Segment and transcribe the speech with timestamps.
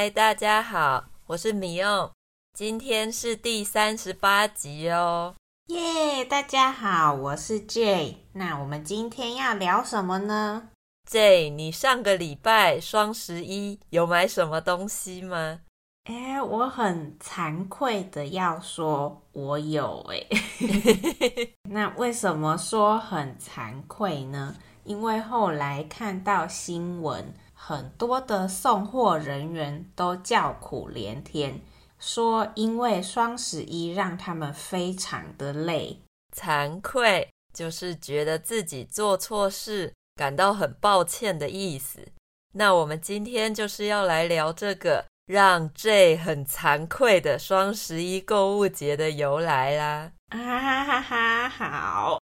[0.00, 2.08] 嗨，大家好，我是米用，
[2.52, 5.34] 今天是第三十八集哦。
[5.66, 8.18] 耶，大家好，我是 J。
[8.34, 10.68] 那我们今天要聊什么呢
[11.10, 15.62] ？J，你上个礼拜双十一有买什么东西吗？
[16.04, 20.24] 哎，我很惭愧的要说，我有哎。
[21.68, 24.54] 那为什么说很惭愧呢？
[24.84, 31.60] 因为后来看到新闻，很多的送货人员都叫苦连天，
[31.98, 36.00] 说因为双十一让他们非常的累。
[36.34, 42.06] 惭愧就是觉得自己做错事，感到很抱歉的意思。
[42.54, 45.04] 那我们今天就是要来聊这个。
[45.28, 50.12] 让 J 很惭愧的双十一购物节的由来啦！
[50.30, 52.18] 啊哈哈哈，好。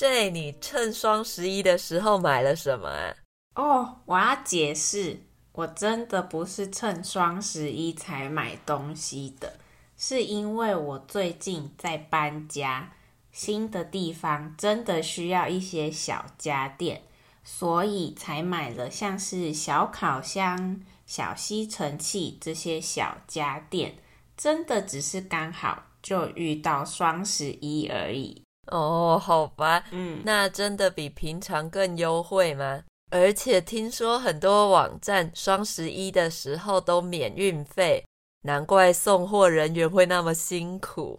[0.00, 3.14] J，你趁双十一的时候买了什么啊？
[3.54, 5.20] 哦，我要解释，
[5.52, 9.58] 我真的不是趁双十一才买东西的，
[9.98, 12.94] 是因为我最近在搬家。
[13.30, 17.02] 新的地方真的需要一些小家电，
[17.44, 23.96] 所以才买了像是小烤箱、小吸尘器这些小家电。
[24.34, 28.42] 真的只是刚好就遇到双十一而已。
[28.68, 32.82] 哦，好吧，嗯，那真的比平常更优惠吗？
[33.10, 38.04] 而且听说很多网站双十一的时候都免运费，
[38.42, 41.18] 难怪送货人员会那么辛苦。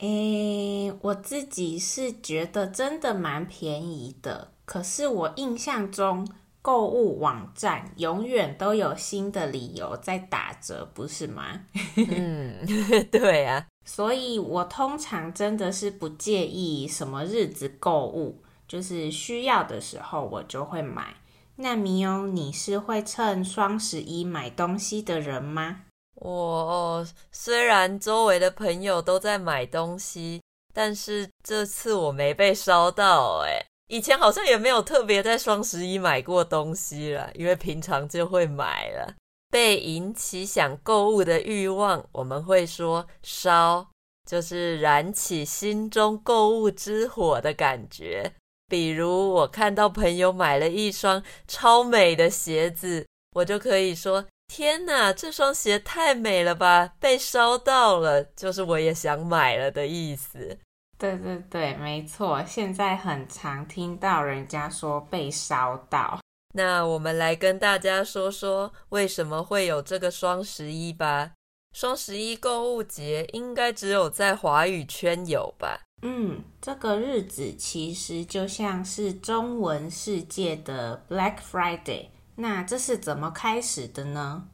[0.00, 6.28] 诶，我自己是觉得真的蛮便宜的，可是我印象中
[6.62, 11.60] 购物网站永远都有新的理由在打折，不是吗？
[11.96, 12.64] 嗯，
[13.10, 21.16] 对啊，所以我通常真的是不介意什么日子购物，就是需要的时候我就会买。
[21.56, 25.82] 那米欧，你是会趁双十一买东西的人吗？
[26.14, 30.40] 我虽然周围的朋友都在买东西，
[30.72, 33.66] 但是这次我没被烧到诶。
[33.92, 39.14] 以前好像也没有特别在双十一买过东西了，因为平常就会买了。
[39.50, 43.86] 被引起想购物的欲望，我们会说烧，
[44.26, 48.32] 就是燃起心中购物之火的感觉。
[48.66, 54.24] 比如我看到朋友买了一双超美的鞋子，我就可以说。
[54.48, 56.94] 天哪，这双鞋太美了吧！
[56.98, 60.58] 被烧到了，就是我也想买了的意思。
[61.02, 66.20] 对对对，没错，现在很常听到人家说被烧到。
[66.54, 71.32] 那我们来跟大家说说为什么会有这个双十一吧。
[71.74, 75.80] 双十一购物节应该只有在华语圈有吧？
[76.02, 82.10] 嗯，这个日子其实就像是中文世界的 Black Friday。
[82.36, 84.44] 那这是怎么开始的呢？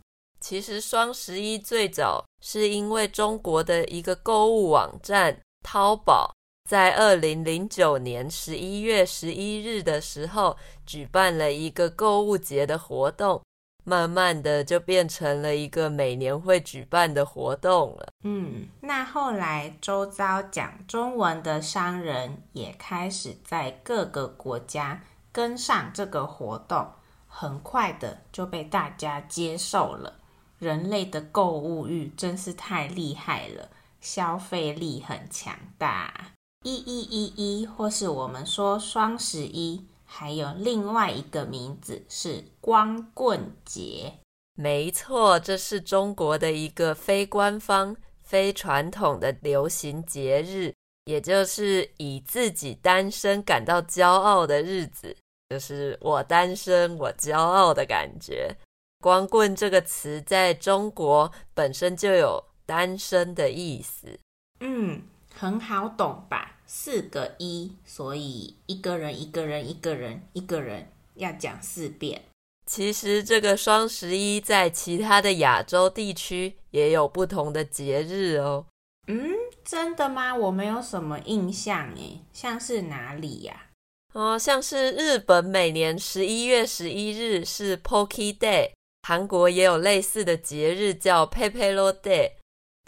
[0.41, 6.33] 其实双十一最早是因为中国的一个购物网站淘宝，
[6.69, 13.41] 在二零零九年十一月十一日的时候举办了一个购物节的活动，
[13.85, 18.09] 慢慢的就变成了一个每年会举办的活动了。
[18.23, 25.03] 嗯，那后来周遭讲中文的商人也开始在各个国家
[25.33, 26.87] 跟上这个活动。
[27.27, 30.19] 很快的就被大家接受了。
[30.59, 33.71] 人类的购物欲真是太厉害了，
[34.03, 36.33] 消费力很强大。
[36.69, 44.13] 一一一一，或是我们说双十一，还有另外一个名字是光棍节。
[44.55, 50.75] 没错，这是中国的一个非官方、非传统的流行节日，
[51.07, 55.17] 也就是以自己单身感到骄傲的日子。
[55.49, 58.55] 就是我单身，我骄傲的感觉。
[59.01, 64.19] 光棍这个词在中国本身就有单身的意思。
[64.61, 65.01] 嗯，
[65.35, 66.48] 很好懂吧？
[66.71, 72.23] 四个一，所以一个人，一个人，一个人，一个人要讲四遍。
[72.67, 78.67] 其实这个双十一在其他的亚洲地区也有不同的节日哦。
[79.07, 79.31] 嗯，
[79.65, 80.37] 真的吗？
[80.37, 83.71] 我没有什么印象诶，像是哪里呀？
[84.13, 88.73] 哦，像是日本每年十一月十一日是 Pocky Day，
[89.09, 92.33] 韩国也有类似的节日叫 Pepero Day，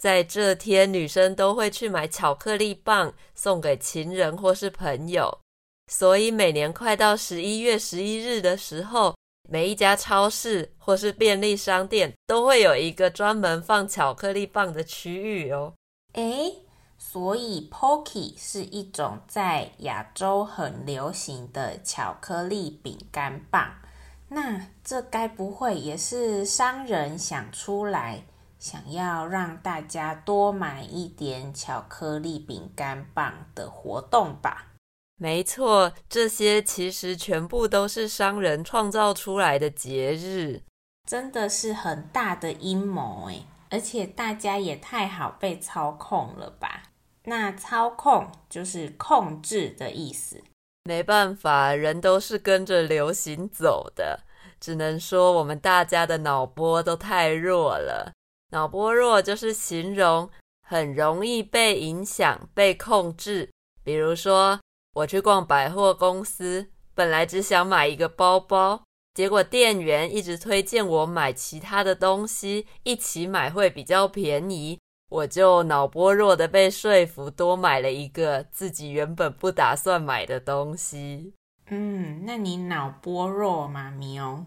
[0.01, 5.39] 在这天女生都会去买巧克力棒送给情人或是朋友，
[5.91, 9.15] 所以每年快到十一月十一日的时候，
[9.47, 15.71] 每一家超市或是便利商店都会有一个专门放巧克力棒的区域哦。
[16.13, 16.51] 诶
[16.97, 23.71] 所以 Pocky 是一种在亚洲很流行的巧克力饼干棒。
[24.29, 28.23] 那这该不会也是商人想出来，
[28.61, 34.67] 想要让大家多买一点巧克力饼干棒的活动吧？
[35.17, 40.61] 没错，这些其实全部都是商人创造出来的节日，
[41.09, 46.83] 真的是很大的阴谋诶，而且大家也太好被操控了吧？
[47.23, 50.43] 那操控就是控制的意思。
[50.83, 54.21] 没办法，人都是跟着流行走的，
[54.59, 58.11] 只能说我们大家的脑波都太弱了。
[58.51, 60.29] 脑波弱就是形容
[60.67, 63.49] 很容易被影响、被控制。
[63.83, 64.59] 比如说，
[64.93, 68.83] 我去逛百货公司，本来只想买一个包包，
[69.13, 74.77] 结果店员一直推荐我买其他的东西，一起买会比较便宜。
[75.09, 81.33] 我就脑波弱的被说服，多买了一个自己原本不打算买的东西。
[81.67, 84.45] 嗯，那你脑波弱吗，喵？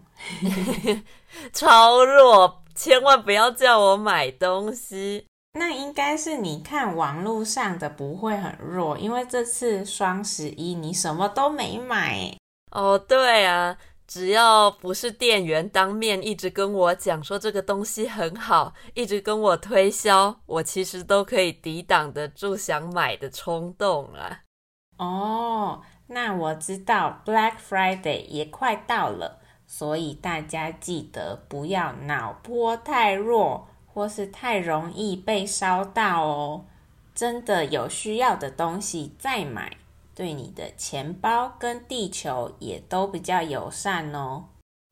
[1.53, 5.25] 超弱，千万不要叫我买东西。
[5.57, 12.37] 那应该是你看网络上的不会很弱，因为这次双十一你什么都没买。
[12.71, 13.77] 哦，对啊。
[14.07, 24.41] 只要不是店员当面一直跟我讲说这个东西很好，一直跟我推销，我其实都可以抵挡得住想买的冲动啊。
[24.99, 29.41] 哦，那我知道 Black Friday 也快到了，
[29.77, 36.65] 所以大家记得不要脑波太弱，或是太容易被烧到哦。
[37.13, 39.75] 真的有需要的东西再买。
[40.13, 44.45] 对你的钱包跟地球也都比较友善哦。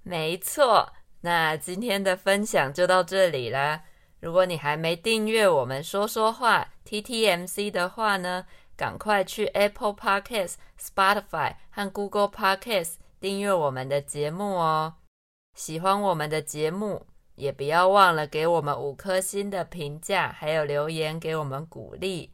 [0.03, 0.91] 没错，
[1.21, 3.83] 那今天的分享就到这里啦。
[4.19, 8.45] 如果你还没订阅我们说说话 TTMC 的话呢，
[8.75, 14.95] 赶快去 Apple Podcast、Spotify 和 Google Podcast 订阅我们的节目哦。
[15.55, 17.05] 喜欢我们的节目，
[17.35, 22.33] 也不要忘了给我们五颗星的评价，还有留言给我们鼓励。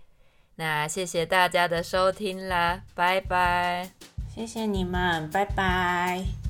[0.55, 3.91] 那谢谢大家的收听啦，拜拜！
[4.33, 6.48] 谢谢你们，拜拜。